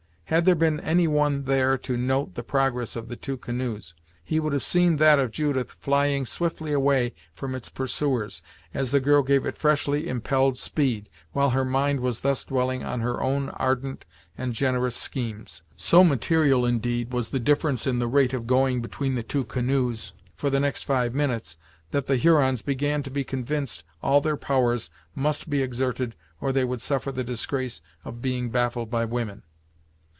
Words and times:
Had 0.31 0.45
there 0.45 0.55
been 0.55 0.79
any 0.79 1.09
one 1.09 1.43
there 1.43 1.77
to 1.79 1.97
note 1.97 2.35
the 2.35 2.41
progress 2.43 2.95
of 2.95 3.09
the 3.09 3.17
two 3.17 3.35
canoes, 3.35 3.93
he 4.23 4.39
would 4.39 4.53
have 4.53 4.63
seen 4.63 4.95
that 4.95 5.19
of 5.19 5.31
Judith 5.33 5.75
flying 5.81 6.25
swiftly 6.25 6.71
away 6.71 7.13
from 7.33 7.53
its 7.53 7.67
pursuers, 7.67 8.41
as 8.73 8.91
the 8.91 9.01
girl 9.01 9.23
gave 9.23 9.45
it 9.45 9.57
freshly 9.57 10.07
impelled 10.07 10.57
speed, 10.57 11.09
while 11.33 11.49
her 11.49 11.65
mind 11.65 11.99
was 11.99 12.21
thus 12.21 12.45
dwelling 12.45 12.81
on 12.81 13.01
her 13.01 13.21
own 13.21 13.49
ardent 13.49 14.05
and 14.37 14.53
generous 14.53 14.95
schemes. 14.95 15.63
So 15.75 16.01
material, 16.01 16.65
indeed, 16.65 17.11
was 17.11 17.27
the 17.31 17.37
difference 17.39 17.85
in 17.85 17.99
the 17.99 18.07
rate 18.07 18.31
of 18.33 18.47
going 18.47 18.81
between 18.81 19.15
the 19.15 19.23
two 19.23 19.43
canoes 19.43 20.13
for 20.37 20.49
the 20.49 20.61
next 20.61 20.83
five 20.83 21.13
minutes, 21.13 21.57
that 21.89 22.07
the 22.07 22.15
Hurons 22.15 22.61
began 22.61 23.03
to 23.03 23.11
be 23.11 23.25
convinced 23.25 23.83
all 24.01 24.21
their 24.21 24.37
powers 24.37 24.89
must 25.13 25.49
be 25.49 25.61
exerted 25.61 26.15
or 26.39 26.53
they 26.53 26.63
would 26.63 26.79
suffer 26.79 27.11
the 27.11 27.25
disgrace 27.25 27.81
of 28.05 28.21
being 28.21 28.49
baffled 28.49 28.89
by 28.89 29.03
women. 29.03 29.43